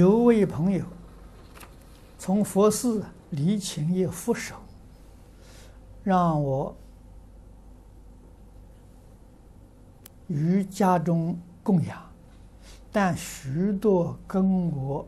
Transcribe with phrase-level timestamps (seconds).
[0.00, 0.82] 有位朋友
[2.18, 4.54] 从佛寺离请一佛手，
[6.02, 6.74] 让我
[10.26, 12.02] 于家中供养，
[12.90, 15.06] 但许多跟我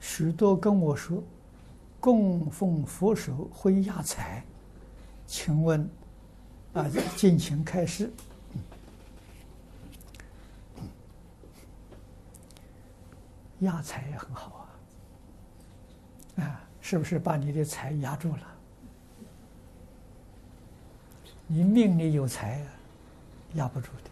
[0.00, 1.22] 许多跟我说，
[2.00, 4.42] 供奉佛手会压财，
[5.26, 5.86] 请问
[6.72, 8.10] 啊，敬请开示。
[13.60, 14.66] 压财也很好
[16.36, 18.42] 啊，啊，是不是把你的财压住了？
[21.46, 22.68] 你命里有财啊，
[23.54, 24.10] 压不住的；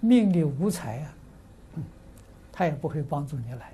[0.00, 1.14] 命里无财啊，
[1.74, 1.84] 嗯，
[2.50, 3.72] 他也不会帮助你来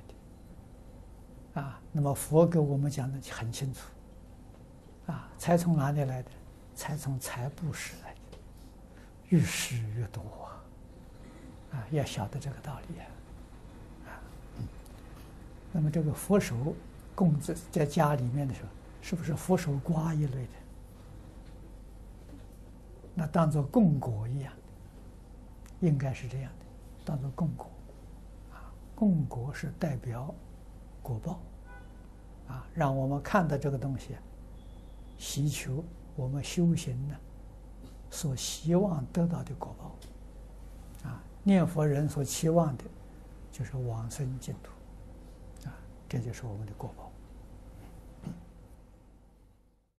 [1.54, 1.60] 的。
[1.60, 3.80] 啊，那么佛给我们讲的很清楚，
[5.06, 6.30] 啊，财从哪里来的？
[6.76, 8.38] 财从财布施来的，
[9.28, 13.06] 越施越多啊，啊，要晓得这个道理啊。
[15.84, 16.56] 那么这个佛手
[17.14, 18.68] 供在在家里面的时候，
[19.02, 20.52] 是不是佛手瓜一类的？
[23.14, 24.50] 那当做供果一样，
[25.80, 26.64] 应该是这样的，
[27.04, 27.70] 当做供果，
[28.50, 30.34] 啊，供果是代表
[31.02, 31.38] 果报，
[32.48, 34.16] 啊，让我们看到这个东西，
[35.18, 35.84] 祈求
[36.16, 37.14] 我们修行呢，
[38.08, 42.84] 所希望得到的果报，啊，念佛人所期望的，
[43.52, 44.70] 就是往生净土。
[46.14, 47.13] 这就是我们的国宝。